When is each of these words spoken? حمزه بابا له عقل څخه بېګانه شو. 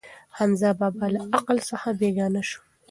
حمزه 0.37 0.69
بابا 0.79 1.05
له 1.13 1.19
عقل 1.35 1.57
څخه 1.69 1.87
بېګانه 1.99 2.41
شو. 2.49 2.59